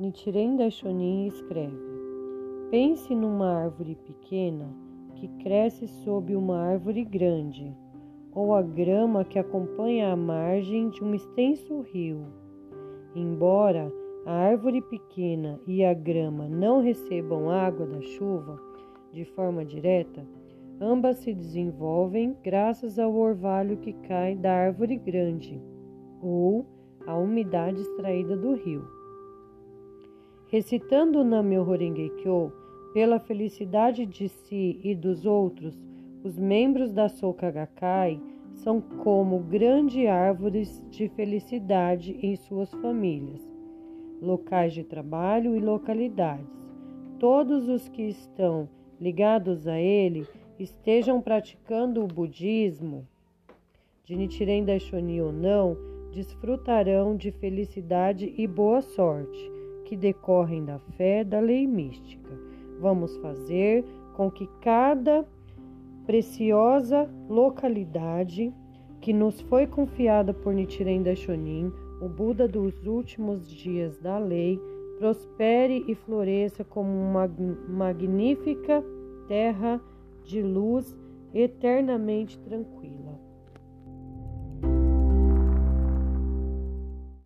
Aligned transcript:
Nichiren 0.00 0.56
Daishonin 0.56 1.26
escreve: 1.26 1.76
Pense 2.70 3.14
numa 3.14 3.64
árvore 3.64 3.94
pequena 3.96 4.66
que 5.14 5.28
cresce 5.42 5.86
sob 5.88 6.34
uma 6.34 6.56
árvore 6.56 7.04
grande, 7.04 7.76
ou 8.32 8.54
a 8.54 8.62
grama 8.62 9.26
que 9.26 9.38
acompanha 9.38 10.10
a 10.10 10.16
margem 10.16 10.88
de 10.88 11.04
um 11.04 11.14
extenso 11.14 11.82
rio. 11.82 12.24
Embora 13.14 13.92
a 14.24 14.32
árvore 14.32 14.80
pequena 14.80 15.60
e 15.66 15.84
a 15.84 15.92
grama 15.92 16.48
não 16.48 16.80
recebam 16.80 17.50
água 17.50 17.86
da 17.86 18.00
chuva 18.00 18.58
de 19.12 19.26
forma 19.26 19.66
direta, 19.66 20.26
ambas 20.80 21.18
se 21.18 21.34
desenvolvem 21.34 22.34
graças 22.42 22.98
ao 22.98 23.14
orvalho 23.14 23.76
que 23.76 23.92
cai 23.92 24.34
da 24.34 24.50
árvore 24.50 24.96
grande 24.96 25.60
ou 26.22 26.64
à 27.06 27.14
umidade 27.18 27.82
extraída 27.82 28.34
do 28.34 28.54
rio. 28.54 28.99
Recitando 30.50 31.22
Namyo 31.22 31.62
Horengekyo 31.62 32.52
pela 32.92 33.20
felicidade 33.20 34.04
de 34.04 34.28
si 34.28 34.80
e 34.82 34.96
dos 34.96 35.24
outros, 35.24 35.80
os 36.24 36.36
membros 36.36 36.92
da 36.92 37.08
Soka 37.08 37.48
Gakkai 37.52 38.20
são 38.54 38.80
como 38.80 39.38
grandes 39.38 40.08
árvores 40.08 40.84
de 40.90 41.08
felicidade 41.10 42.18
em 42.20 42.34
suas 42.34 42.68
famílias, 42.72 43.40
locais 44.20 44.74
de 44.74 44.82
trabalho 44.82 45.54
e 45.54 45.60
localidades. 45.60 46.68
Todos 47.20 47.68
os 47.68 47.88
que 47.88 48.02
estão 48.02 48.68
ligados 49.00 49.68
a 49.68 49.78
ele 49.78 50.26
estejam 50.58 51.22
praticando 51.22 52.02
o 52.02 52.08
budismo, 52.08 53.06
de 54.02 54.16
Nichiren 54.16 54.64
Daishonin 54.64 55.20
ou 55.20 55.32
não, 55.32 55.76
desfrutarão 56.10 57.14
de 57.14 57.30
felicidade 57.30 58.34
e 58.36 58.48
boa 58.48 58.82
sorte 58.82 59.59
que 59.90 59.96
decorrem 59.96 60.64
da 60.64 60.78
fé 60.96 61.24
da 61.24 61.40
lei 61.40 61.66
mística. 61.66 62.30
Vamos 62.78 63.16
fazer 63.16 63.84
com 64.14 64.30
que 64.30 64.48
cada 64.60 65.26
preciosa 66.06 67.10
localidade 67.28 68.54
que 69.00 69.12
nos 69.12 69.40
foi 69.40 69.66
confiada 69.66 70.32
por 70.32 70.54
Nichiren 70.54 71.02
Daishonin, 71.02 71.72
o 72.00 72.08
Buda 72.08 72.46
dos 72.46 72.86
últimos 72.86 73.50
dias 73.50 73.98
da 73.98 74.16
lei, 74.16 74.60
prospere 74.96 75.84
e 75.88 75.94
floresça 75.96 76.62
como 76.62 76.88
uma 76.88 77.28
magnífica 77.68 78.84
terra 79.26 79.80
de 80.22 80.40
luz 80.40 80.96
eternamente 81.34 82.38
tranquila. 82.38 83.09